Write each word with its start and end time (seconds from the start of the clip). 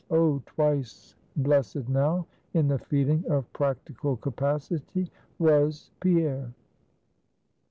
Oh, 0.09 0.41
twice 0.47 1.13
blessed 1.35 1.87
now, 1.87 2.25
in 2.55 2.67
the 2.67 2.79
feeling 2.79 3.23
of 3.29 3.53
practical 3.53 4.17
capacity, 4.17 5.11
was 5.37 5.91
Pierre. 5.99 6.51